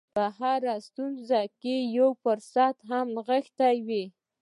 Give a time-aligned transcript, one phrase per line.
[0.15, 4.05] په هره ستونزه کې یو فرصت هم نغښتی وي